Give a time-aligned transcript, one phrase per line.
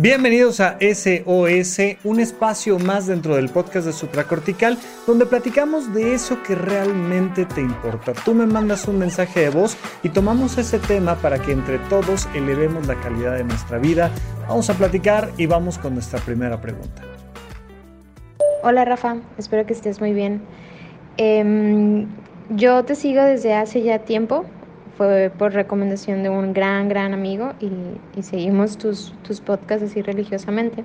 [0.00, 6.40] Bienvenidos a SOS, un espacio más dentro del podcast de Supracortical, donde platicamos de eso
[6.44, 8.12] que realmente te importa.
[8.12, 12.28] Tú me mandas un mensaje de voz y tomamos ese tema para que entre todos
[12.32, 14.12] elevemos la calidad de nuestra vida.
[14.46, 17.02] Vamos a platicar y vamos con nuestra primera pregunta.
[18.62, 20.42] Hola Rafa, espero que estés muy bien.
[21.16, 22.06] Em,
[22.50, 24.44] yo te sigo desde hace ya tiempo
[24.98, 30.84] fue por recomendación de un gran, gran amigo y, seguimos tus, tus podcasts así religiosamente.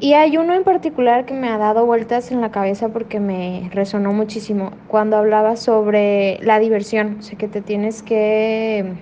[0.00, 3.70] Y hay uno en particular que me ha dado vueltas en la cabeza porque me
[3.72, 8.94] resonó muchísimo cuando hablaba sobre la diversión, o sea que te tienes que,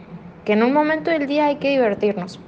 [0.45, 2.41] que en un momento del día hay que divertirnos.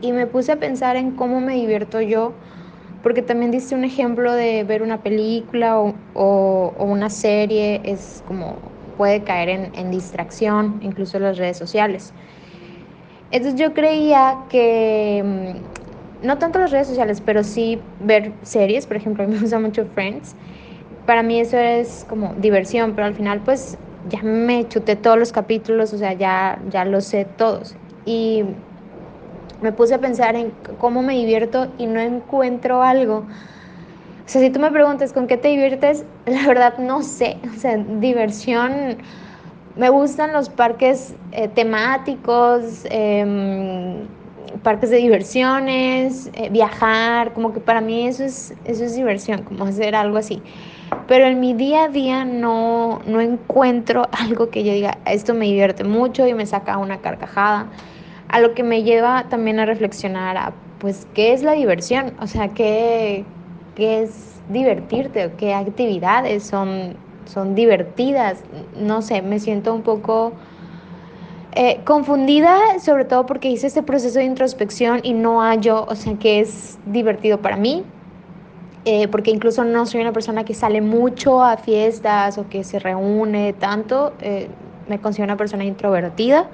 [0.00, 2.32] Y me puse a pensar en cómo me divierto yo,
[3.02, 8.22] porque también diste un ejemplo de ver una película o, o, o una serie, es
[8.26, 12.12] como puede caer en, distracción, incluso en las redes sociales.
[13.30, 15.22] Entonces yo creía que,
[16.22, 19.40] mm, no tanto las redes sociales, pero sí ver series, por ejemplo, a mí me
[19.40, 20.34] gusta mucho Friends,
[21.06, 23.76] para mí eso es como diversión, pero al final pues
[24.08, 27.74] ya me chuté todos los capítulos, o sea, ya, ya los sé todos.
[28.06, 28.44] Y
[29.60, 33.26] me puse a pensar en cómo me divierto y no encuentro algo
[34.26, 37.36] o sea, si tú me preguntas con qué te diviertes, la verdad no sé.
[37.54, 38.96] O sea, diversión.
[39.76, 44.06] Me gustan los parques eh, temáticos, em,
[44.62, 49.64] parques de diversiones, eh, viajar, como que para mí eso es, eso es diversión, como
[49.64, 50.40] hacer algo así.
[51.08, 55.46] Pero en mi día a día no, no encuentro algo que yo diga, esto me
[55.46, 57.66] divierte mucho y me saca una carcajada.
[58.28, 62.14] A lo que me lleva también a reflexionar a, pues, ¿qué es la diversión?
[62.20, 63.24] O sea, ¿qué,
[63.74, 66.96] qué es divertirte, qué actividades son,
[67.26, 68.42] son divertidas.
[68.76, 70.32] No sé, me siento un poco
[71.56, 76.14] eh, confundida, sobre todo porque hice este proceso de introspección y no hallo, o sea,
[76.14, 77.84] que es divertido para mí.
[78.86, 82.78] Eh, porque incluso no soy una persona que sale mucho a fiestas o que se
[82.78, 84.48] reúne tanto, eh,
[84.88, 86.50] me considero una persona introvertida.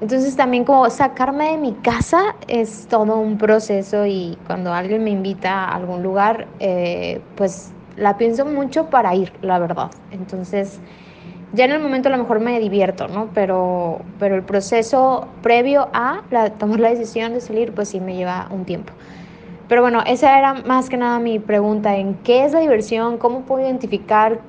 [0.00, 5.10] Entonces también como sacarme de mi casa es todo un proceso y cuando alguien me
[5.10, 9.90] invita a algún lugar, eh, pues la pienso mucho para ir, la verdad.
[10.10, 10.80] Entonces
[11.52, 13.28] ya en el momento a lo mejor me divierto, ¿no?
[13.34, 16.22] Pero, pero el proceso previo a
[16.58, 18.92] tomar la decisión de salir, pues sí me lleva un tiempo.
[19.68, 23.42] Pero bueno, esa era más que nada mi pregunta en qué es la diversión, cómo
[23.42, 24.40] puedo identificar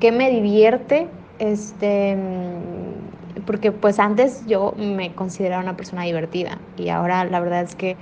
[0.00, 1.08] qué me divierte,
[1.38, 2.16] este
[3.46, 7.96] porque pues antes yo me consideraba una persona divertida y ahora la verdad es que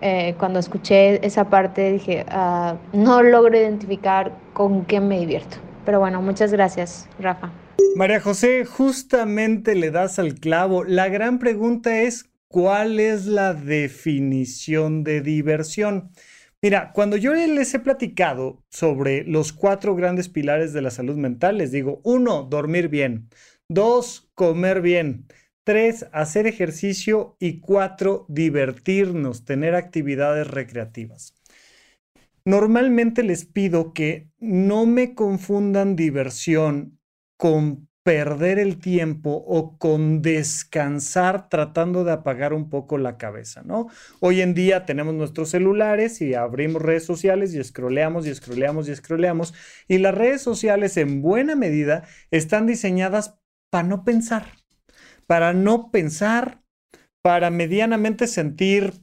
[0.00, 5.56] eh, cuando escuché esa parte dije, ah, no logro identificar con qué me divierto.
[5.84, 7.50] Pero bueno, muchas gracias, Rafa.
[7.96, 10.84] María José, justamente le das al clavo.
[10.84, 16.10] La gran pregunta es, ¿cuál es la definición de diversión?
[16.60, 21.58] Mira, cuando yo les he platicado sobre los cuatro grandes pilares de la salud mental,
[21.58, 23.28] les digo, uno, dormir bien.
[23.68, 25.26] Dos, comer bien.
[25.64, 27.36] Tres, hacer ejercicio.
[27.38, 31.34] Y cuatro, divertirnos, tener actividades recreativas.
[32.44, 36.98] Normalmente les pido que no me confundan diversión
[37.36, 43.88] con perder el tiempo o con descansar tratando de apagar un poco la cabeza, ¿no?
[44.20, 48.96] Hoy en día tenemos nuestros celulares y abrimos redes sociales y scrolleamos y scrolleamos y
[48.96, 49.52] scrolleamos
[49.88, 53.38] y las redes sociales en buena medida están diseñadas
[53.70, 54.46] para no pensar,
[55.26, 56.62] para no pensar,
[57.22, 58.94] para medianamente sentir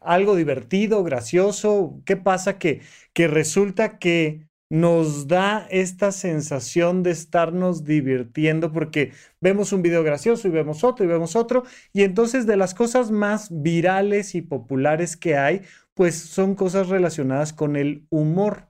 [0.00, 2.00] algo divertido, gracioso.
[2.04, 2.58] ¿Qué pasa?
[2.58, 2.82] Que,
[3.12, 10.48] que resulta que nos da esta sensación de estarnos divirtiendo porque vemos un video gracioso
[10.48, 15.16] y vemos otro y vemos otro y entonces de las cosas más virales y populares
[15.16, 15.62] que hay,
[15.94, 18.68] pues son cosas relacionadas con el humor.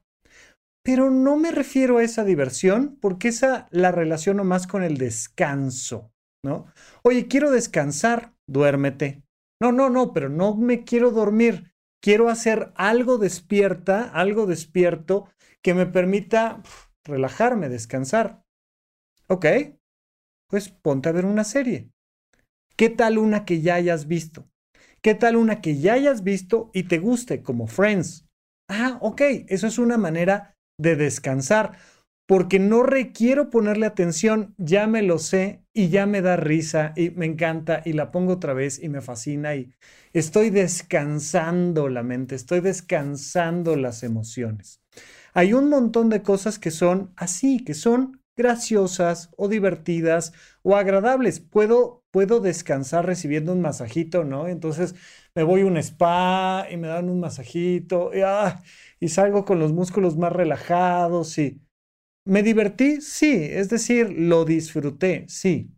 [0.84, 6.12] Pero no me refiero a esa diversión porque esa la relaciono más con el descanso,
[6.44, 6.66] ¿no?
[7.02, 9.22] Oye, quiero descansar, duérmete.
[9.60, 11.72] No, no, no, pero no me quiero dormir.
[12.02, 15.30] Quiero hacer algo despierta, algo despierto
[15.62, 16.62] que me permita
[17.02, 18.44] relajarme, descansar.
[19.26, 19.46] Ok,
[20.50, 21.90] Pues ponte a ver una serie.
[22.76, 24.46] ¿Qué tal una que ya hayas visto?
[25.00, 28.26] ¿Qué tal una que ya hayas visto y te guste, como Friends?
[28.68, 31.78] Ah, ok, eso es una manera de descansar,
[32.26, 37.10] porque no requiero ponerle atención, ya me lo sé y ya me da risa y
[37.10, 39.74] me encanta y la pongo otra vez y me fascina y
[40.12, 44.80] estoy descansando la mente, estoy descansando las emociones.
[45.34, 50.32] Hay un montón de cosas que son así, que son graciosas o divertidas
[50.62, 51.40] o agradables.
[51.40, 54.48] Puedo, puedo descansar recibiendo un masajito, ¿no?
[54.48, 54.94] Entonces
[55.34, 58.62] me voy a un spa y me dan un masajito y, ah,
[59.00, 61.60] y salgo con los músculos más relajados y
[62.26, 65.70] me divertí, sí, es decir, lo disfruté, sí.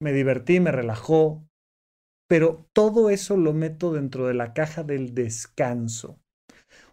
[0.00, 1.46] Me divertí, me relajó,
[2.28, 6.20] pero todo eso lo meto dentro de la caja del descanso.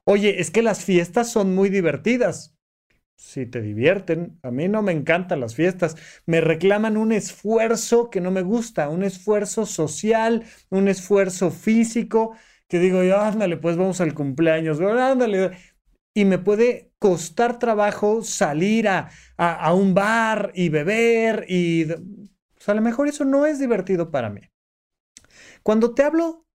[0.05, 2.58] Oye, es que las fiestas son muy divertidas
[3.19, 4.39] si te divierten.
[4.43, 5.97] A mí no me encantan las fiestas.
[6.25, 12.35] Me reclaman un esfuerzo que no me gusta, un esfuerzo social, un esfuerzo físico,
[12.69, 15.51] que digo yo, ándale, pues vamos al cumpleaños, ándale.
[16.13, 21.87] Y me puede costar trabajo salir a, a, un bar y beber y...
[21.91, 24.41] a lo mejor eso no es divertido para mí.
[25.61, 26.45] Cuando te hablo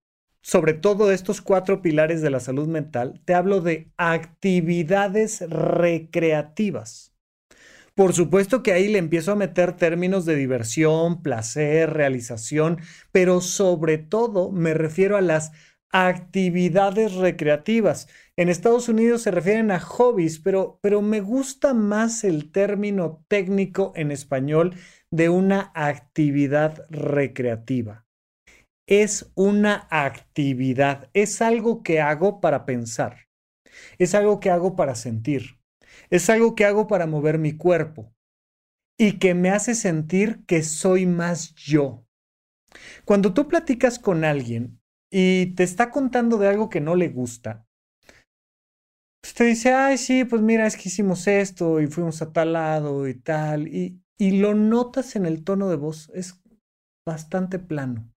[0.45, 7.15] sobre todo estos cuatro pilares de la salud mental, te hablo de actividades recreativas.
[7.95, 12.77] Por supuesto que ahí le empiezo a meter términos de diversión, placer, realización,
[13.11, 15.51] pero sobre todo me refiero a las
[15.91, 18.07] actividades recreativas.
[18.37, 23.93] En Estados Unidos se refieren a hobbies, pero, pero me gusta más el término técnico
[23.95, 24.75] en español
[25.09, 28.04] de una actividad recreativa
[28.87, 33.27] es una actividad, es algo que hago para pensar,
[33.97, 35.59] es algo que hago para sentir,
[36.09, 38.13] es algo que hago para mover mi cuerpo
[38.97, 42.05] y que me hace sentir que soy más yo.
[43.05, 44.79] Cuando tú platicas con alguien
[45.11, 47.65] y te está contando de algo que no le gusta,
[49.21, 52.53] pues te dice, ay, sí, pues mira, es que hicimos esto y fuimos a tal
[52.53, 56.39] lado y tal, y, y lo notas en el tono de voz, es
[57.07, 58.14] bastante plano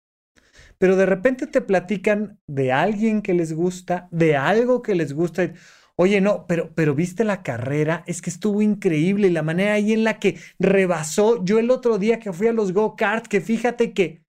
[0.78, 5.52] pero de repente te platican de alguien que les gusta, de algo que les gusta.
[5.96, 9.92] Oye, no, pero, pero viste la carrera, es que estuvo increíble y la manera ahí
[9.92, 11.44] en la que rebasó.
[11.44, 14.22] Yo el otro día que fui a los go-kart, que fíjate que...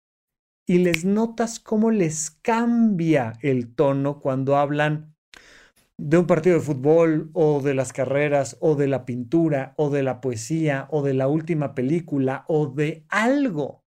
[0.66, 5.14] Y les notas cómo les cambia el tono cuando hablan
[5.96, 10.02] de un partido de fútbol o de las carreras o de la pintura o de
[10.02, 13.82] la poesía o de la última película o de algo.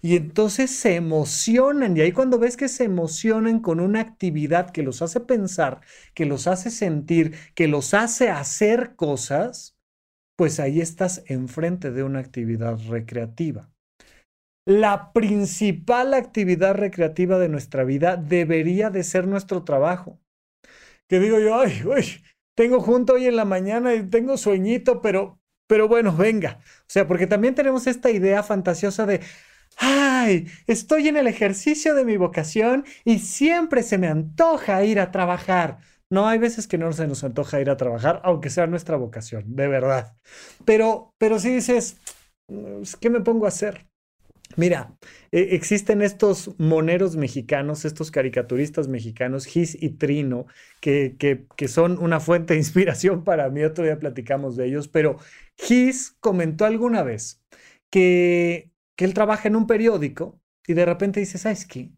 [0.00, 4.82] Y entonces se emocionan y ahí cuando ves que se emocionan con una actividad que
[4.82, 5.80] los hace pensar,
[6.14, 9.76] que los hace sentir, que los hace hacer cosas,
[10.36, 13.70] pues ahí estás enfrente de una actividad recreativa.
[14.66, 20.20] La principal actividad recreativa de nuestra vida debería de ser nuestro trabajo.
[21.08, 22.22] Que digo yo, ay, uy,
[22.54, 26.58] tengo junto hoy en la mañana y tengo sueñito, pero, pero bueno, venga.
[26.62, 29.20] O sea, porque también tenemos esta idea fantasiosa de,
[29.76, 35.10] ay, estoy en el ejercicio de mi vocación y siempre se me antoja ir a
[35.10, 35.78] trabajar.
[36.10, 39.54] No, hay veces que no se nos antoja ir a trabajar, aunque sea nuestra vocación,
[39.54, 40.16] de verdad.
[40.64, 41.98] Pero, pero si dices,
[42.46, 43.86] pues, ¿qué me pongo a hacer?
[44.56, 44.96] Mira,
[45.30, 50.46] e, existen estos moneros mexicanos, estos caricaturistas mexicanos, Gis y Trino,
[50.80, 53.62] que, que, que, son una fuente de inspiración para mí.
[53.64, 55.18] Otro día platicamos de ellos, pero
[55.58, 57.42] Gis comentó alguna vez
[57.90, 61.92] que que él trabaja en un periódico y de repente dice, ¿sabes qué?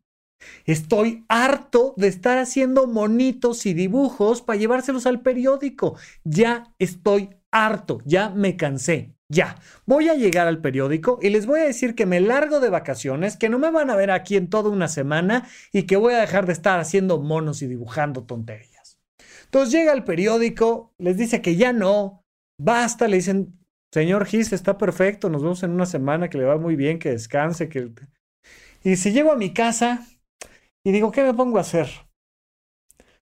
[0.66, 5.97] Estoy harto de estar haciendo monitos y dibujos para llevárselos al periódico.
[6.25, 9.14] Ya estoy harto, ya me cansé.
[9.30, 12.69] Ya, voy a llegar al periódico y les voy a decir que me largo de
[12.69, 16.12] vacaciones, que no me van a ver aquí en toda una semana y que voy
[16.12, 18.99] a dejar de estar haciendo monos y dibujando tonterías.
[19.45, 22.26] Entonces llega al periódico, les dice que ya no,
[22.59, 23.59] basta, le dicen,
[23.92, 27.11] Señor Gis, está perfecto, nos vemos en una semana, que le va muy bien, que
[27.11, 27.90] descanse, que...
[28.85, 30.06] Y si llego a mi casa
[30.85, 31.88] y digo, ¿qué me pongo a hacer?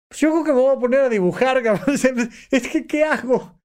[0.09, 1.63] Pues yo creo que me voy a poner a dibujar,
[2.51, 3.61] Es que, ¿qué hago?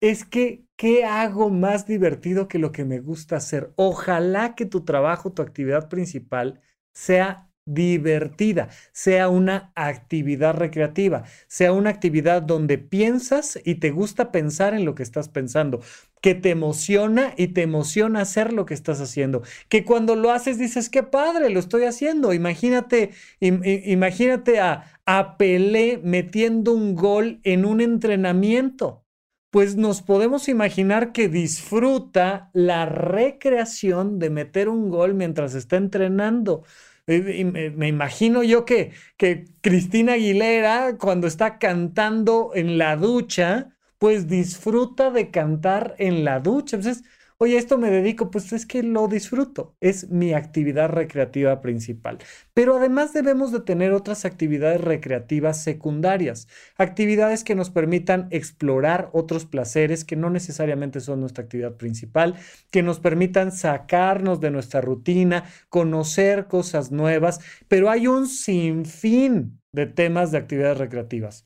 [0.00, 3.72] Es que, ¿qué hago más divertido que lo que me gusta hacer?
[3.76, 6.60] Ojalá que tu trabajo, tu actividad principal
[6.94, 14.74] sea divertida, sea una actividad recreativa, sea una actividad donde piensas y te gusta pensar
[14.74, 15.80] en lo que estás pensando,
[16.20, 20.58] que te emociona y te emociona hacer lo que estás haciendo, que cuando lo haces
[20.58, 22.32] dices, qué padre, lo estoy haciendo.
[22.32, 29.04] Imagínate, imagínate a, a Pelé metiendo un gol en un entrenamiento.
[29.50, 36.64] pues nos podemos imaginar que disfruta la recreación de meter un gol mientras está entrenando.
[37.06, 45.10] Me imagino yo que, que Cristina Aguilera, cuando está cantando en la ducha, pues disfruta
[45.10, 46.76] de cantar en la ducha.
[46.76, 47.04] Entonces,
[47.42, 52.18] oye, esto me dedico, pues es que lo disfruto, es mi actividad recreativa principal.
[52.54, 56.46] Pero además debemos de tener otras actividades recreativas secundarias,
[56.76, 62.36] actividades que nos permitan explorar otros placeres que no necesariamente son nuestra actividad principal,
[62.70, 69.86] que nos permitan sacarnos de nuestra rutina, conocer cosas nuevas, pero hay un sinfín de
[69.86, 71.42] temas de actividades recreativas.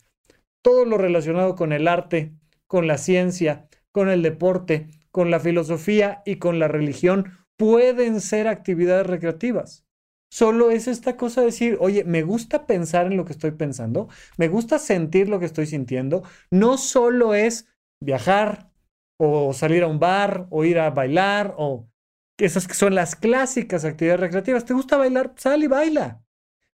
[0.60, 2.34] Todo lo relacionado con el arte,
[2.66, 8.48] con la ciencia, con el deporte, con la filosofía y con la religión pueden ser
[8.48, 9.86] actividades recreativas.
[10.30, 14.10] Solo es esta cosa de decir, oye, me gusta pensar en lo que estoy pensando,
[14.36, 16.22] me gusta sentir lo que estoy sintiendo.
[16.50, 17.66] No solo es
[17.98, 18.70] viajar
[19.18, 21.88] o salir a un bar o ir a bailar o
[22.36, 24.66] esas que son las clásicas actividades recreativas.
[24.66, 25.32] ¿Te gusta bailar?
[25.36, 26.22] Sal y baila.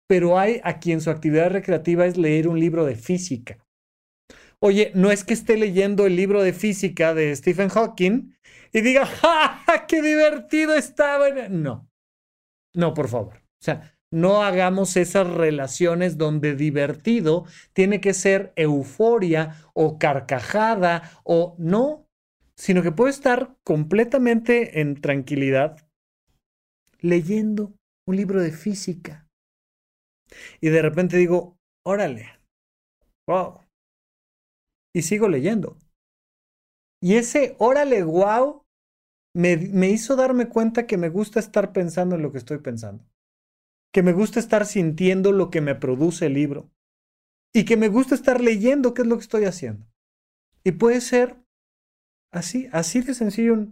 [0.07, 3.59] Pero hay a quien su actividad recreativa es leer un libro de física
[4.61, 8.35] oye, no es que esté leyendo el libro de física de Stephen Hawking
[8.71, 11.29] y diga, ¡ja, qué divertido estaba!
[11.49, 11.89] No,
[12.75, 13.37] no, por favor.
[13.37, 21.55] O sea, no hagamos esas relaciones donde divertido tiene que ser euforia o carcajada o
[21.57, 22.07] no,
[22.57, 25.77] sino que puede estar completamente en tranquilidad
[26.99, 27.73] leyendo
[28.05, 29.27] un libro de física.
[30.59, 32.29] Y de repente digo, órale,
[33.27, 33.60] wow,
[34.93, 35.77] y sigo leyendo.
[37.01, 38.63] Y ese órale, wow,
[39.35, 43.03] me, me hizo darme cuenta que me gusta estar pensando en lo que estoy pensando,
[43.93, 46.69] que me gusta estar sintiendo lo que me produce el libro
[47.53, 49.85] y que me gusta estar leyendo qué es lo que estoy haciendo.
[50.63, 51.37] Y puede ser
[52.31, 53.67] así, así de sencillo.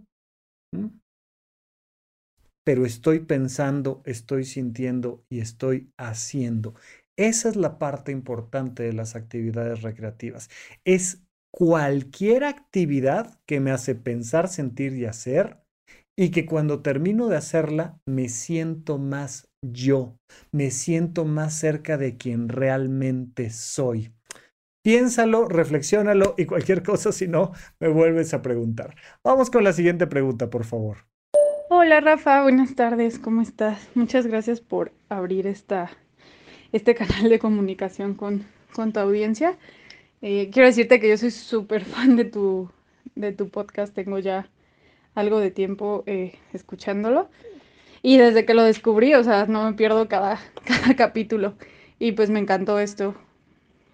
[2.64, 6.74] Pero estoy pensando, estoy sintiendo y estoy haciendo.
[7.16, 10.48] Esa es la parte importante de las actividades recreativas.
[10.84, 15.60] Es cualquier actividad que me hace pensar, sentir y hacer
[16.16, 20.16] y que cuando termino de hacerla me siento más yo,
[20.52, 24.12] me siento más cerca de quien realmente soy.
[24.82, 28.94] Piénsalo, reflexiónalo y cualquier cosa, si no, me vuelves a preguntar.
[29.22, 30.98] Vamos con la siguiente pregunta, por favor.
[31.68, 33.88] Hola Rafa, buenas tardes, ¿cómo estás?
[33.94, 35.90] Muchas gracias por abrir esta
[36.72, 39.56] este canal de comunicación con, con tu audiencia.
[40.22, 42.70] Eh, quiero decirte que yo soy súper fan de tu,
[43.14, 44.48] de tu podcast, tengo ya
[45.14, 47.28] algo de tiempo eh, escuchándolo.
[48.02, 51.54] Y desde que lo descubrí, o sea, no me pierdo cada, cada capítulo.
[51.98, 53.14] Y pues me encantó esto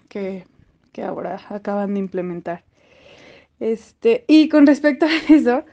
[0.09, 0.45] que,
[0.93, 2.65] que ahora acaban de implementar.
[3.59, 5.65] Este, y con respecto a eso,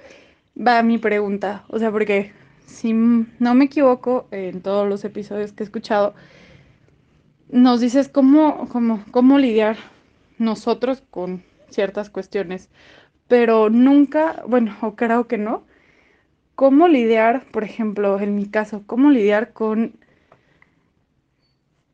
[0.55, 1.65] va mi pregunta.
[1.67, 2.31] O sea, porque
[2.65, 6.15] si no me equivoco, en todos los episodios que he escuchado,
[7.53, 9.77] nos dices cómo, cómo, cómo lidiar
[10.39, 12.69] nosotros con ciertas cuestiones,
[13.27, 15.63] pero nunca, bueno, o creo que no,
[16.55, 19.93] cómo lidiar, por ejemplo, en mi caso, cómo lidiar con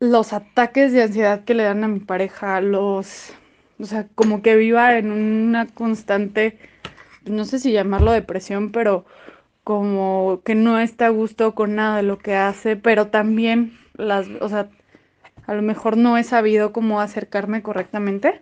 [0.00, 3.34] los ataques de ansiedad que le dan a mi pareja, los,
[3.78, 6.58] o sea, como que viva en una constante,
[7.26, 9.04] no sé si llamarlo depresión, pero
[9.62, 14.26] como que no está a gusto con nada de lo que hace, pero también las,
[14.40, 14.70] o sea,
[15.50, 18.40] a lo mejor no he sabido cómo acercarme correctamente,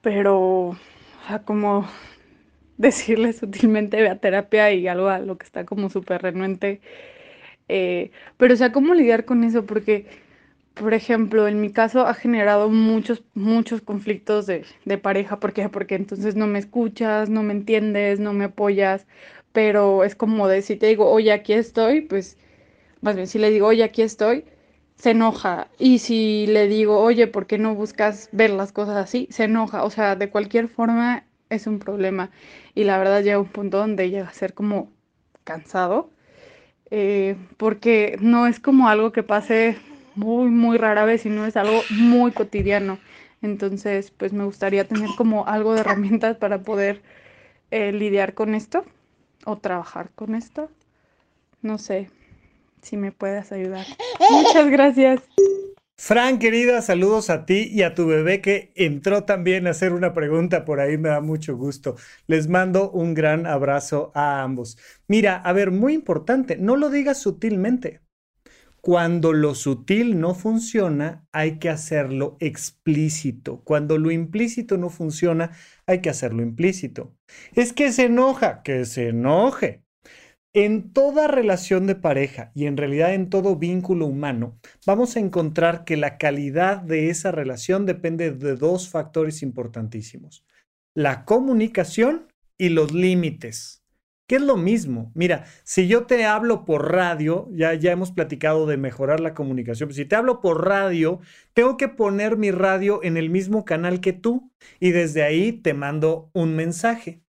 [0.00, 0.76] pero, o
[1.28, 1.86] sea, como
[2.78, 6.80] decirle sutilmente ve a terapia y algo a lo que está como súper renuente.
[7.68, 9.66] Eh, pero, o sea, ¿cómo lidiar con eso?
[9.66, 10.06] Porque,
[10.74, 14.64] por ejemplo, en mi caso ha generado muchos, muchos conflictos de,
[15.02, 15.40] pareja.
[15.40, 15.68] ¿Por qué?
[15.68, 19.06] Porque entonces no me escuchas, no me entiendes, no me apoyas.
[19.52, 22.38] Pero es como de si te digo, oye, aquí estoy, pues,
[23.02, 24.44] más bien si le digo, oye, aquí estoy,
[24.96, 25.68] se enoja.
[25.78, 29.28] Y si le digo, oye, ¿por qué no buscas ver las cosas así?
[29.30, 29.84] Se enoja.
[29.84, 32.30] O sea, de cualquier forma es un problema.
[32.74, 34.90] Y la verdad llega un punto donde llega a ser como
[35.44, 36.10] cansado.
[36.90, 39.76] Eh, porque no es como algo que pase
[40.14, 42.98] muy, muy rara vez, sino es algo muy cotidiano.
[43.42, 47.02] Entonces, pues me gustaría tener como algo de herramientas para poder
[47.70, 48.84] eh, lidiar con esto
[49.44, 50.70] o trabajar con esto.
[51.62, 52.10] No sé,
[52.86, 53.86] si me puedas ayudar.
[54.30, 55.20] Muchas gracias.
[55.98, 60.12] Fran, querida, saludos a ti y a tu bebé que entró también a hacer una
[60.12, 61.96] pregunta por ahí, me da mucho gusto.
[62.26, 64.76] Les mando un gran abrazo a ambos.
[65.08, 68.02] Mira, a ver, muy importante, no lo digas sutilmente.
[68.82, 73.62] Cuando lo sutil no funciona, hay que hacerlo explícito.
[73.64, 77.16] Cuando lo implícito no funciona, hay que hacerlo implícito.
[77.54, 79.85] Es que se enoja, que se enoje.
[80.58, 85.84] En toda relación de pareja y en realidad en todo vínculo humano, vamos a encontrar
[85.84, 90.46] que la calidad de esa relación depende de dos factores importantísimos.
[90.94, 93.84] La comunicación y los límites.
[94.26, 95.12] ¿Qué es lo mismo?
[95.14, 99.92] Mira, si yo te hablo por radio, ya, ya hemos platicado de mejorar la comunicación,
[99.92, 101.20] si te hablo por radio,
[101.52, 105.74] tengo que poner mi radio en el mismo canal que tú y desde ahí te
[105.74, 107.25] mando un mensaje.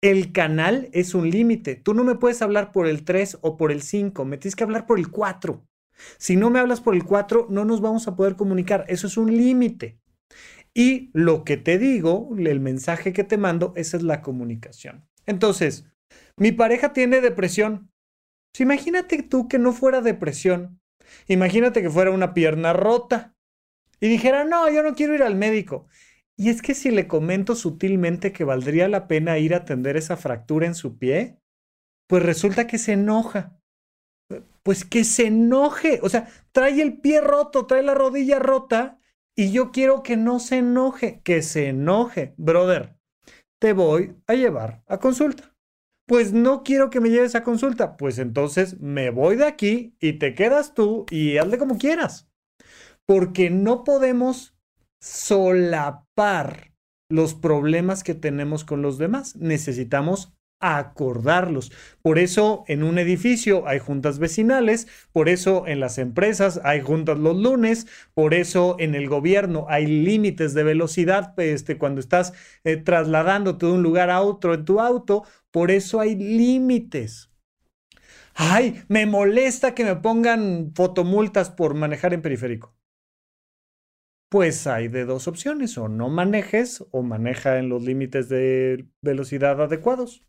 [0.00, 1.74] El canal es un límite.
[1.74, 4.64] Tú no me puedes hablar por el 3 o por el 5, me tienes que
[4.64, 5.66] hablar por el 4.
[6.18, 8.84] Si no me hablas por el 4, no nos vamos a poder comunicar.
[8.88, 9.98] Eso es un límite.
[10.72, 15.08] Y lo que te digo, el mensaje que te mando, esa es la comunicación.
[15.26, 15.86] Entonces,
[16.36, 17.90] mi pareja tiene depresión.
[18.52, 20.80] Pues imagínate tú que no fuera depresión.
[21.26, 23.34] Imagínate que fuera una pierna rota.
[24.00, 25.88] Y dijera, no, yo no quiero ir al médico.
[26.38, 30.16] Y es que si le comento sutilmente que valdría la pena ir a atender esa
[30.16, 31.40] fractura en su pie,
[32.08, 33.60] pues resulta que se enoja.
[34.62, 35.98] Pues que se enoje.
[36.00, 39.00] O sea, trae el pie roto, trae la rodilla rota
[39.36, 42.34] y yo quiero que no se enoje, que se enoje.
[42.36, 42.96] Brother,
[43.60, 45.56] te voy a llevar a consulta.
[46.06, 47.96] Pues no quiero que me lleves a consulta.
[47.96, 52.30] Pues entonces me voy de aquí y te quedas tú y hazle como quieras.
[53.06, 54.57] Porque no podemos
[55.00, 56.72] solapar
[57.08, 59.36] los problemas que tenemos con los demás.
[59.36, 61.70] Necesitamos acordarlos.
[62.02, 67.18] Por eso en un edificio hay juntas vecinales, por eso en las empresas hay juntas
[67.18, 72.32] los lunes, por eso en el gobierno hay límites de velocidad este, cuando estás
[72.64, 77.30] eh, trasladándote de un lugar a otro en tu auto, por eso hay límites.
[78.34, 82.77] Ay, me molesta que me pongan fotomultas por manejar en periférico
[84.30, 89.60] pues hay de dos opciones, o no manejes o maneja en los límites de velocidad
[89.60, 90.24] adecuados.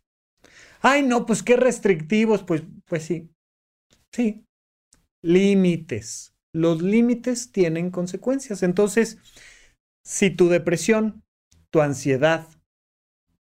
[0.80, 3.30] Ay, no, pues qué restrictivos, pues, pues sí,
[4.12, 4.46] sí,
[5.22, 6.34] límites.
[6.54, 8.62] Los límites tienen consecuencias.
[8.62, 9.18] Entonces,
[10.04, 11.22] si tu depresión,
[11.70, 12.48] tu ansiedad,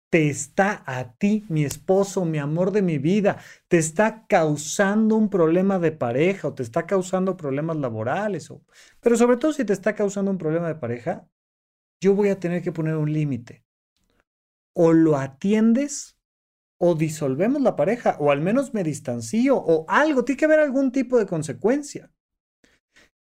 [0.10, 5.30] te está a ti, mi esposo, mi amor de mi vida, te está causando un
[5.30, 8.64] problema de pareja o te está causando problemas laborales, o,
[9.00, 11.28] pero sobre todo si te está causando un problema de pareja,
[12.02, 13.64] yo voy a tener que poner un límite.
[14.74, 16.18] O lo atiendes
[16.80, 20.92] o disolvemos la pareja, o al menos me distancio, o algo, tiene que haber algún
[20.92, 22.10] tipo de consecuencia.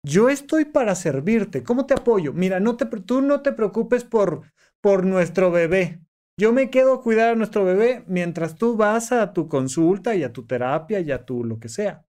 [0.05, 1.65] Yo estoy para servirte.
[1.65, 2.33] ¿Cómo te apoyo?
[2.33, 6.01] Mira, no te, tú no te preocupes por, por nuestro bebé.
[6.39, 10.23] Yo me quedo a cuidar a nuestro bebé mientras tú vas a tu consulta y
[10.23, 12.07] a tu terapia y a tu lo que sea.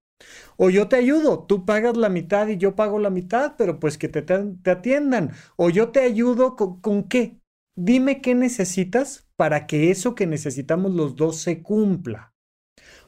[0.56, 3.98] O yo te ayudo, tú pagas la mitad y yo pago la mitad, pero pues
[3.98, 5.32] que te, atiendan.
[5.56, 7.40] O yo te ayudo con, con qué.
[7.76, 12.36] Dime qué necesitas para que eso que necesitamos los dos se cumpla.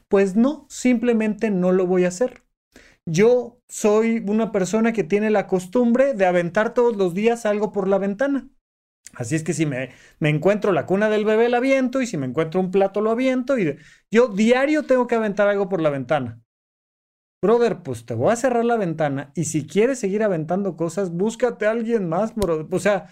[0.08, 2.42] Pues no, simplemente no lo voy a hacer.
[3.06, 7.86] Yo soy una persona que tiene la costumbre de aventar todos los días algo por
[7.86, 8.48] la ventana.
[9.14, 12.16] Así es que si me, me, encuentro la cuna del bebé, la aviento, y si
[12.16, 13.76] me encuentro un plato, lo aviento, y
[14.10, 16.40] yo diario tengo que aventar algo por la ventana.
[17.42, 21.66] Brother, pues te voy a cerrar la ventana, y si quieres seguir aventando cosas, búscate
[21.66, 22.32] a alguien más.
[22.70, 23.08] O sea,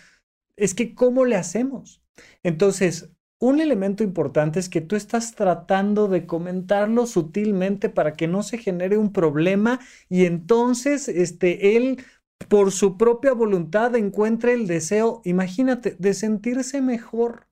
[0.57, 2.03] es que ¿cómo le hacemos?
[2.43, 3.11] Entonces,
[3.41, 8.59] un elemento importante es que tú estás tratando de comentarlo sutilmente para que no se
[8.59, 12.05] genere un problema y entonces este, él
[12.49, 17.49] por su propia voluntad encuentre el deseo, imagínate, de sentirse mejor.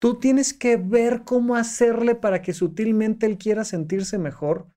[0.00, 4.70] Tú tienes que ver cómo hacerle para que sutilmente él quiera sentirse mejor.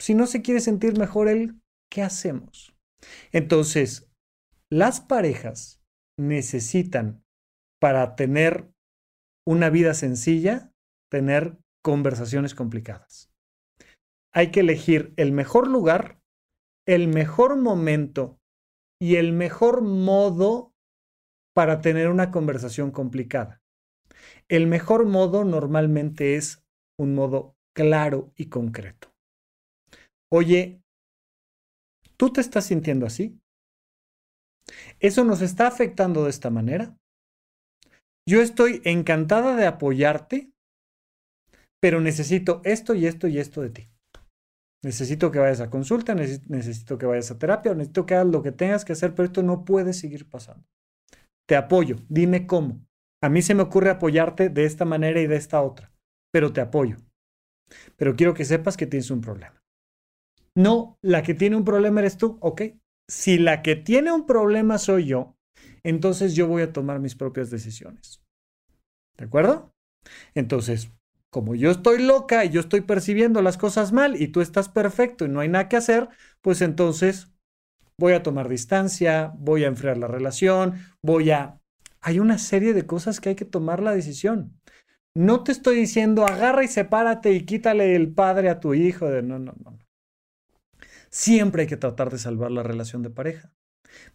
[0.00, 2.74] Si no se quiere sentir mejor él, ¿qué hacemos?
[3.30, 4.10] Entonces,
[4.70, 5.80] las parejas
[6.18, 7.24] necesitan
[7.80, 8.72] para tener
[9.46, 10.72] una vida sencilla,
[11.10, 13.32] tener conversaciones complicadas.
[14.32, 16.20] Hay que elegir el mejor lugar,
[16.86, 18.40] el mejor momento
[19.02, 20.72] y el mejor modo
[21.56, 23.60] para tener una conversación complicada.
[24.48, 26.62] El mejor modo normalmente es
[27.00, 29.12] un modo claro y concreto.
[30.30, 30.84] Oye,
[32.16, 33.40] ¿tú te estás sintiendo así?
[35.00, 36.96] ¿Eso nos está afectando de esta manera?
[38.24, 40.52] Yo estoy encantada de apoyarte,
[41.80, 43.91] pero necesito esto y esto y esto de ti.
[44.82, 48.50] Necesito que vayas a consulta, necesito que vayas a terapia, necesito que hagas lo que
[48.50, 50.64] tengas que hacer, pero esto no puede seguir pasando.
[51.46, 52.84] Te apoyo, dime cómo.
[53.22, 55.92] A mí se me ocurre apoyarte de esta manera y de esta otra,
[56.32, 56.96] pero te apoyo.
[57.96, 59.62] Pero quiero que sepas que tienes un problema.
[60.56, 62.62] No, la que tiene un problema eres tú, ok.
[63.08, 65.36] Si la que tiene un problema soy yo,
[65.84, 68.22] entonces yo voy a tomar mis propias decisiones.
[69.16, 69.72] ¿De acuerdo?
[70.34, 70.90] Entonces,
[71.32, 75.24] como yo estoy loca y yo estoy percibiendo las cosas mal y tú estás perfecto
[75.24, 76.10] y no hay nada que hacer,
[76.42, 77.32] pues entonces
[77.98, 81.58] voy a tomar distancia, voy a enfriar la relación, voy a...
[82.02, 84.60] Hay una serie de cosas que hay que tomar la decisión.
[85.14, 89.08] No te estoy diciendo agarra y sepárate y quítale el padre a tu hijo.
[89.08, 89.22] De...
[89.22, 89.78] No, no, no.
[91.08, 93.54] Siempre hay que tratar de salvar la relación de pareja,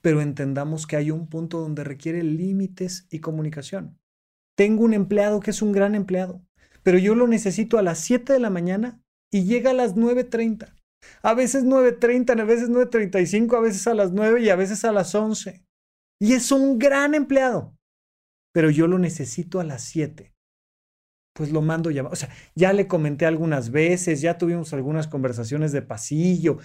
[0.01, 3.97] pero entendamos que hay un punto donde requiere límites y comunicación.
[4.56, 6.43] Tengo un empleado que es un gran empleado,
[6.88, 10.73] pero yo lo necesito a las 7 de la mañana y llega a las 9.30.
[11.21, 14.93] A veces 9.30, a veces 9.35, a veces a las 9 y a veces a
[14.93, 15.65] las 11.
[16.21, 17.76] Y es un gran empleado,
[18.54, 20.34] pero yo lo necesito a las 7
[21.36, 22.13] pues lo mando llamar.
[22.13, 26.58] O sea, ya le comenté algunas veces, ya tuvimos algunas conversaciones de pasillo,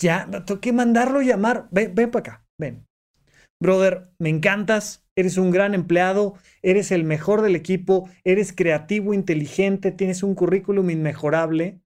[0.00, 1.68] ya tengo que mandarlo llamar.
[1.70, 2.86] Ven, ven para acá, ven.
[3.60, 9.90] Brother, me encantas, eres un gran empleado, eres el mejor del equipo, eres creativo, inteligente,
[9.90, 11.80] tienes un currículum inmejorable,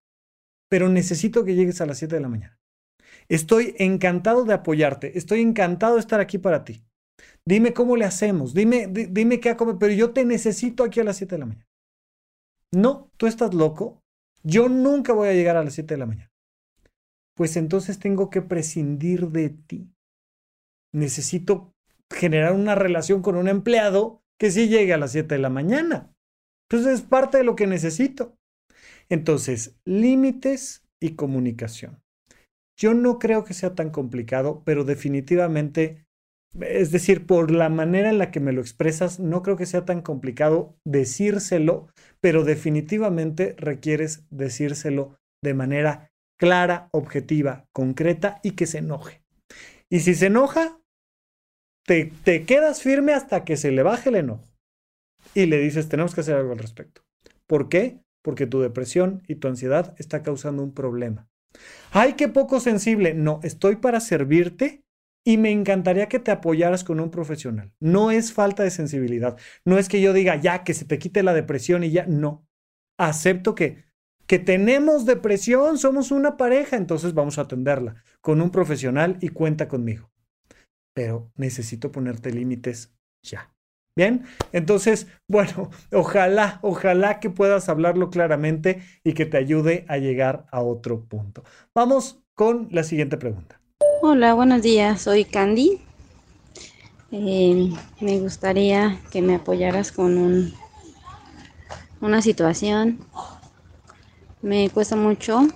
[0.69, 2.61] pero necesito que llegues a las 7 de la mañana.
[3.31, 6.85] Estoy encantado de apoyarte, estoy encantado de estar aquí para ti.
[7.47, 11.17] Dime cómo le hacemos, dime, dime qué hago, pero yo te necesito aquí a las
[11.17, 11.69] 7 de la mañana.
[12.71, 14.03] No, tú estás loco.
[14.43, 16.31] Yo nunca voy a llegar a las 7 de la mañana.
[17.35, 19.91] Pues entonces tengo que prescindir de ti.
[20.93, 21.73] Necesito
[22.13, 26.13] generar una relación con un empleado que sí llegue a las 7 de la mañana.
[26.69, 28.37] Entonces es parte de lo que necesito.
[29.09, 32.03] Entonces, límites y comunicación.
[32.79, 36.07] Yo no creo que sea tan complicado, pero definitivamente
[36.61, 39.85] es decir, por la manera en la que me lo expresas, no creo que sea
[39.85, 41.89] tan complicado decírselo,
[42.21, 49.23] pero definitivamente requieres decírselo de manera clara, objetiva, concreta y que se enoje.
[49.91, 50.79] Y si se enoja,
[51.85, 54.49] te, quedas firme hasta que se le baje el enojo.
[55.35, 57.03] Y le dices, tenemos que hacer algo al respecto.
[57.47, 58.01] ¿Por qué?
[58.23, 61.29] Porque tu depresión y tu ansiedad está causando un problema.
[61.91, 63.15] Ay, qué poco sensible.
[63.15, 64.85] No, estoy para servirte
[65.25, 67.73] y me encantaría que te apoyaras con un profesional.
[67.81, 69.39] No es falta de sensibilidad.
[69.65, 72.07] No es que yo diga, ya, que se te quite la depresión y ya.
[72.07, 72.47] No.
[72.99, 73.85] Acepto que,
[74.27, 79.69] que tenemos depresión, somos una pareja, entonces vamos a atenderla con un profesional y cuenta
[79.69, 80.12] conmigo.
[80.95, 83.53] Pero necesito ponerte límites ya.
[83.97, 90.47] Bien, entonces, bueno, ojalá, ojalá que puedas hablarlo claramente y que te ayude a llegar
[90.51, 91.45] a otro punto.
[91.75, 93.61] Vamos con la siguiente pregunta.
[94.01, 95.03] Hola, buenos días.
[95.03, 95.81] Soy Candy.
[97.13, 100.55] Eh, me gustaría que me apoyaras con un,
[102.01, 102.99] una situación.
[104.41, 105.47] Me cuesta mucho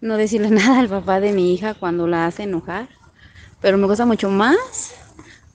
[0.00, 2.88] no decirle nada al papá de mi hija cuando la hace enojar,
[3.66, 4.92] pero me cuesta mucho más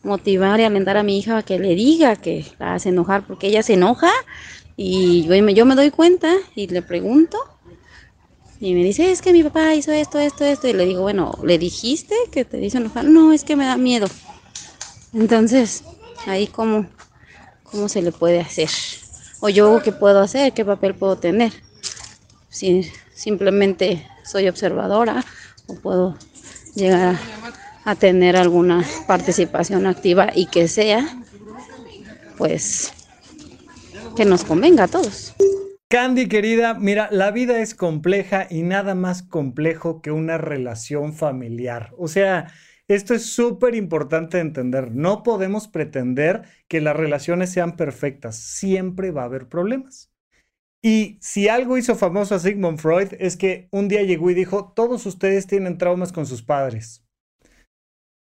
[0.04, 3.48] motivar y alentar a mi hija a que le diga que la hace enojar porque
[3.48, 4.12] ella se enoja
[4.76, 7.38] y yo me, yo me doy cuenta y le pregunto
[8.60, 10.68] y me dice, es que mi papá hizo esto, esto, esto.
[10.68, 13.06] Y le digo, bueno, ¿le dijiste que te dice enojar?
[13.06, 14.08] No, es que me da miedo.
[15.14, 15.86] Entonces,
[16.28, 16.88] ahí cómo,
[17.64, 18.70] cómo se le puede hacer.
[19.40, 21.54] O yo qué puedo hacer, qué papel puedo tener.
[22.50, 25.24] Si simplemente soy observadora
[25.68, 26.18] o puedo
[26.76, 27.18] llegar
[27.86, 31.08] a, tener alguna participación activa y que sea,
[32.38, 32.94] pues,
[34.16, 35.34] que nos convenga a todos.
[35.90, 41.92] Candy, querida, mira, la vida es compleja y nada más complejo que una relación familiar.
[41.98, 42.48] O sea,
[42.88, 44.92] esto es súper importante entender.
[44.92, 48.38] No podemos pretender que las relaciones sean perfectas.
[48.38, 50.12] Siempre va a haber problemas.
[50.82, 54.74] Y si algo hizo famoso a Sigmund Freud es que un día llegó y dijo,
[54.76, 57.06] todos ustedes tienen traumas con sus padres.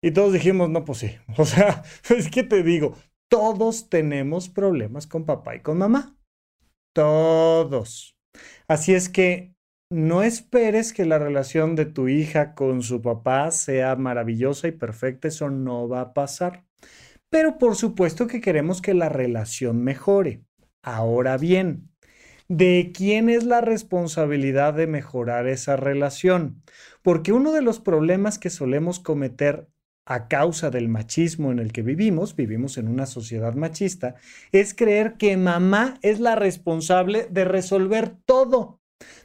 [0.01, 1.17] Y todos dijimos, no, pues sí.
[1.37, 2.95] O sea, es que te digo,
[3.29, 6.17] todos tenemos problemas con papá y con mamá.
[6.93, 8.17] Todos.
[8.67, 9.53] Así es que
[9.91, 15.27] no esperes que la relación de tu hija con su papá sea maravillosa y perfecta,
[15.27, 16.65] eso no va a pasar.
[17.29, 20.43] Pero por supuesto que queremos que la relación mejore.
[20.83, 21.89] Ahora bien,
[22.47, 26.63] ¿de quién es la responsabilidad de mejorar esa relación?
[27.01, 29.67] Porque uno de los problemas que solemos cometer
[30.09, 34.15] a causa del machismo en el que vivimos, vivimos en una sociedad machista,
[34.51, 38.81] es creer que mamá es la responsable de resolver todo,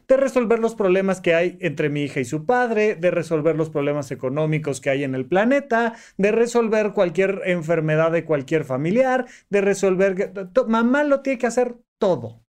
[0.06, 3.70] de resolver los problemas que hay entre mi hija y su padre, de resolver los
[3.70, 9.62] problemas económicos que hay en el planeta, de resolver cualquier enfermedad de cualquier familiar, de
[9.62, 10.32] resolver...
[10.68, 12.44] Mamá lo tiene que hacer todo.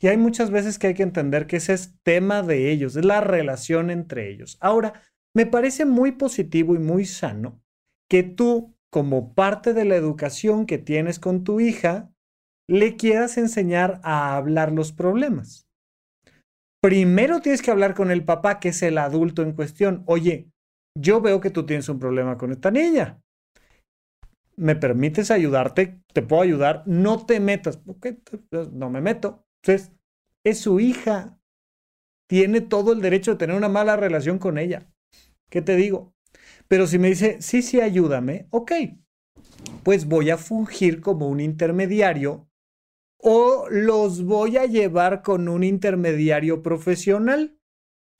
[0.00, 3.04] Y hay muchas veces que hay que entender que ese es tema de ellos, es
[3.04, 4.56] la relación entre ellos.
[4.60, 5.02] Ahora,
[5.34, 7.60] me parece muy positivo y muy sano
[8.08, 12.10] que tú como parte de la educación que tienes con tu hija,
[12.68, 15.68] le quieras enseñar a hablar los problemas.
[16.80, 20.04] Primero tienes que hablar con el papá, que es el adulto en cuestión.
[20.06, 20.50] Oye,
[20.96, 23.20] yo veo que tú tienes un problema con esta niña.
[24.56, 26.00] ¿Me permites ayudarte?
[26.12, 26.82] ¿Te puedo ayudar?
[26.86, 27.80] No te metas.
[28.72, 29.44] no me meto.
[29.62, 29.92] Entonces,
[30.44, 31.38] es su hija.
[32.28, 34.86] Tiene todo el derecho de tener una mala relación con ella.
[35.50, 36.14] ¿Qué te digo?
[36.68, 38.72] Pero si me dice, sí, sí, ayúdame, ok,
[39.82, 42.48] pues voy a fungir como un intermediario
[43.18, 47.56] o los voy a llevar con un intermediario profesional.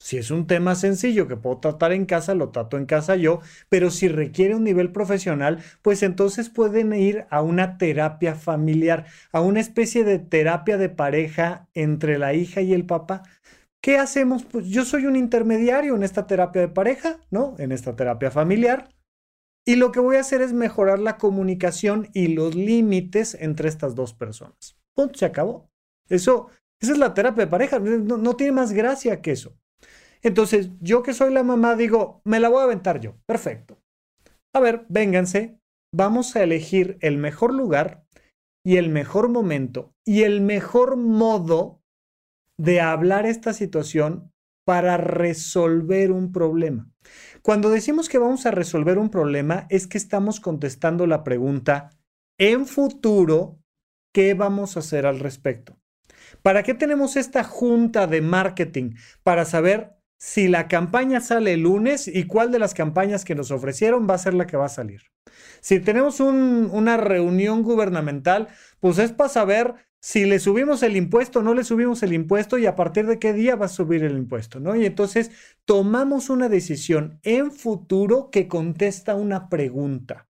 [0.01, 3.41] Si es un tema sencillo que puedo tratar en casa, lo trato en casa yo,
[3.67, 9.41] pero si requiere un nivel profesional, pues entonces pueden ir a una terapia familiar, a
[9.41, 13.23] una especie de terapia de pareja entre la hija y el papá.
[13.81, 14.45] ¿Qué hacemos?
[14.45, 17.55] Pues yo soy un intermediario en esta terapia de pareja, ¿no?
[17.59, 18.93] En esta terapia familiar.
[19.65, 23.95] Y lo que voy a hacer es mejorar la comunicación y los límites entre estas
[23.95, 24.77] dos personas.
[24.95, 25.69] Punto, se acabó.
[26.09, 26.49] Eso,
[26.81, 27.79] esa es la terapia de pareja.
[27.79, 29.57] No, no tiene más gracia que eso.
[30.21, 33.15] Entonces, yo que soy la mamá digo, me la voy a aventar yo.
[33.25, 33.79] Perfecto.
[34.53, 35.59] A ver, vénganse.
[35.93, 38.05] Vamos a elegir el mejor lugar
[38.65, 41.78] y el mejor momento y el mejor modo
[42.59, 44.33] de hablar esta situación
[44.65, 46.91] para resolver un problema.
[47.41, 51.89] Cuando decimos que vamos a resolver un problema es que estamos contestando la pregunta,
[52.37, 53.59] en futuro,
[54.13, 55.79] ¿qué vamos a hacer al respecto?
[56.43, 58.95] ¿Para qué tenemos esta junta de marketing?
[59.23, 63.51] Para saber si la campaña sale el lunes y cuál de las campañas que nos
[63.51, 65.03] ofrecieron va a ser la que va a salir.
[65.61, 68.47] Si tenemos una reunión gubernamental,
[68.79, 72.65] pues es para saber si le subimos el impuesto, no le subimos el impuesto y
[72.65, 74.75] a partir de qué día va a subir el impuesto, ¿no?
[74.75, 75.31] Y entonces
[75.65, 80.27] tomamos una decisión en futuro que contesta una pregunta.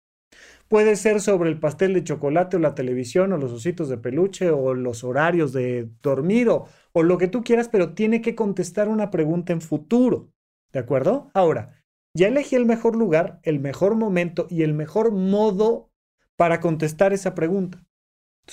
[0.70, 4.52] Puede ser sobre el pastel de chocolate o la televisión o los ositos de peluche
[4.52, 8.88] o los horarios de dormir o, o lo que tú quieras, pero tiene que contestar
[8.90, 10.32] una pregunta en futuro.
[10.74, 11.32] ¿De acuerdo?
[11.34, 11.77] Ahora,
[12.18, 15.92] ya elegí el mejor lugar, el mejor momento y el mejor modo
[16.36, 17.88] para contestar esa pregunta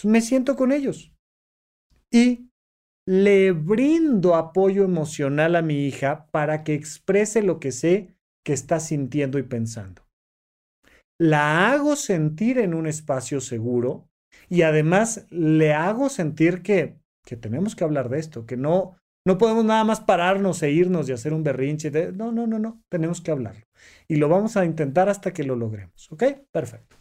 [0.02, 1.12] me siento con ellos
[2.10, 2.50] y
[3.06, 8.80] le brindo apoyo emocional a mi hija para que exprese lo que sé que está
[8.80, 10.02] sintiendo y pensando.
[11.18, 14.08] La hago sentir en un espacio seguro
[14.48, 19.38] y además le hago sentir que, que tenemos que hablar de esto, que no, no
[19.38, 21.90] podemos nada más pararnos e irnos y hacer un berrinche.
[21.90, 23.64] De, no, no, no, no, tenemos que hablarlo.
[24.06, 26.10] Y lo vamos a intentar hasta que lo logremos.
[26.12, 26.24] ¿Ok?
[26.52, 26.96] Perfecto.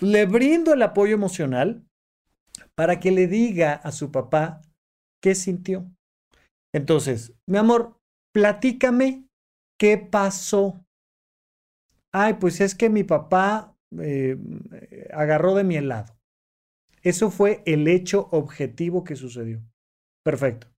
[0.00, 1.84] Le brindo el apoyo emocional
[2.74, 4.62] para que le diga a su papá
[5.22, 5.90] qué sintió.
[6.74, 7.98] Entonces, mi amor,
[8.32, 9.26] platícame
[9.78, 10.82] qué pasó.
[12.12, 14.38] Ay, pues es que mi papá eh,
[15.12, 16.16] agarró de mi helado.
[17.02, 19.62] Eso fue el hecho objetivo que sucedió.
[20.24, 20.68] Perfecto.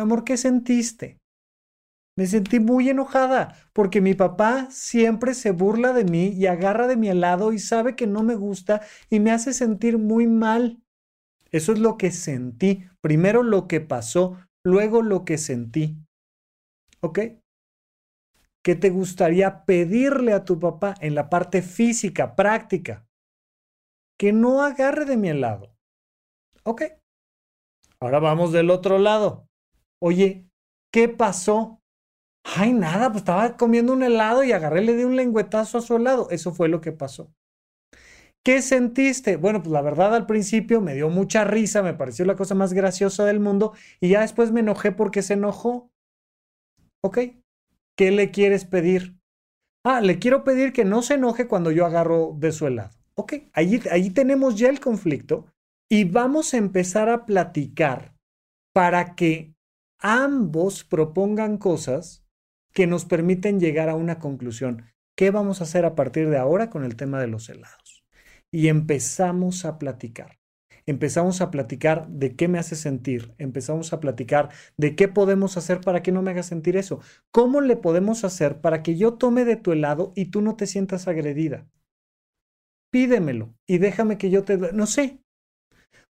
[0.00, 1.18] Amor, ¿qué sentiste?
[2.16, 6.96] Me sentí muy enojada porque mi papá siempre se burla de mí y agarra de
[6.96, 10.82] mi helado y sabe que no me gusta y me hace sentir muy mal.
[11.50, 12.88] Eso es lo que sentí.
[13.02, 15.98] Primero lo que pasó, luego lo que sentí.
[17.00, 17.18] ¿Ok?
[18.62, 23.06] ¿Qué te gustaría pedirle a tu papá en la parte física, práctica?
[24.18, 25.74] Que no agarre de mi helado.
[26.64, 26.82] ¿Ok?
[28.00, 29.49] Ahora vamos del otro lado.
[30.02, 30.48] Oye,
[30.92, 31.82] ¿qué pasó?
[32.44, 35.96] Ay, nada, pues estaba comiendo un helado y agarré, le di un lengüetazo a su
[35.96, 36.28] helado.
[36.30, 37.32] Eso fue lo que pasó.
[38.42, 39.36] ¿Qué sentiste?
[39.36, 42.72] Bueno, pues la verdad al principio me dio mucha risa, me pareció la cosa más
[42.72, 45.90] graciosa del mundo y ya después me enojé porque se enojó.
[47.02, 47.18] ¿Ok?
[47.98, 49.18] ¿Qué le quieres pedir?
[49.84, 52.90] Ah, le quiero pedir que no se enoje cuando yo agarro de su helado.
[53.14, 55.46] Ok, allí, allí tenemos ya el conflicto
[55.90, 58.14] y vamos a empezar a platicar
[58.72, 59.54] para que
[60.00, 62.24] ambos propongan cosas
[62.72, 64.86] que nos permiten llegar a una conclusión.
[65.16, 67.90] ¿Qué vamos a hacer a partir de ahora con el tema de los helados?
[68.52, 70.38] y empezamos a platicar.
[70.86, 75.80] Empezamos a platicar de qué me hace sentir, empezamos a platicar de qué podemos hacer
[75.80, 77.00] para que no me haga sentir eso.
[77.30, 80.66] ¿Cómo le podemos hacer para que yo tome de tu helado y tú no te
[80.66, 81.68] sientas agredida?
[82.90, 84.56] Pídemelo y déjame que yo te...
[84.56, 85.20] No sé.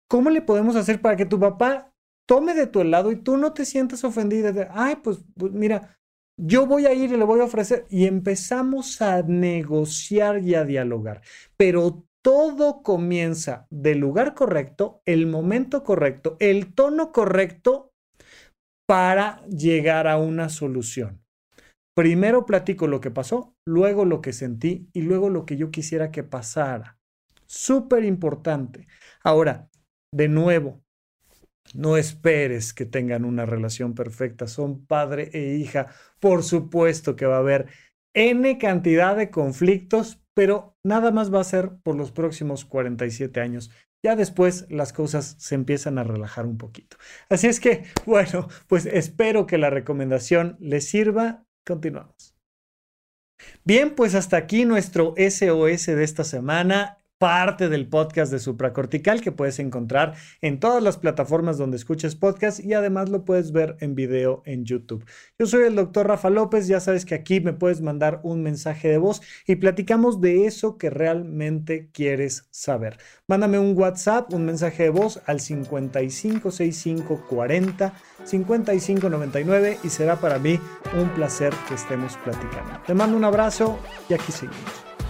[0.09, 1.89] ¿Cómo le podemos hacer para que tu papá
[2.30, 4.52] tome de tu helado y tú no te sientas ofendida?
[4.52, 5.98] De, Ay, pues, pues mira,
[6.38, 7.86] yo voy a ir y le voy a ofrecer.
[7.90, 11.22] Y empezamos a negociar y a dialogar.
[11.56, 17.90] Pero todo comienza del lugar correcto, el momento correcto, el tono correcto
[18.86, 21.20] para llegar a una solución.
[21.96, 26.12] Primero platico lo que pasó, luego lo que sentí y luego lo que yo quisiera
[26.12, 26.96] que pasara.
[27.46, 28.86] Súper importante.
[29.24, 29.68] Ahora,
[30.14, 30.80] de nuevo,
[31.74, 34.46] no esperes que tengan una relación perfecta.
[34.46, 35.88] Son padre e hija.
[36.18, 37.66] Por supuesto que va a haber
[38.14, 43.70] N cantidad de conflictos, pero nada más va a ser por los próximos 47 años.
[44.02, 46.96] Ya después las cosas se empiezan a relajar un poquito.
[47.28, 51.44] Así es que, bueno, pues espero que la recomendación les sirva.
[51.66, 52.35] Continuamos.
[53.64, 59.30] Bien, pues hasta aquí nuestro SOS de esta semana parte del podcast de Supracortical que
[59.30, 63.94] puedes encontrar en todas las plataformas donde escuches podcast y además lo puedes ver en
[63.94, 65.04] video en YouTube.
[65.38, 68.88] Yo soy el doctor Rafa López, ya sabes que aquí me puedes mandar un mensaje
[68.88, 72.96] de voz y platicamos de eso que realmente quieres saber.
[73.26, 77.92] Mándame un WhatsApp, un mensaje de voz al 556540
[78.24, 80.59] 5599 y será para mí
[80.98, 82.80] un placer que estemos platicando.
[82.87, 83.78] Te mando un abrazo
[84.09, 84.89] y aquí seguimos.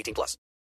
[0.00, 0.40] 18 plus.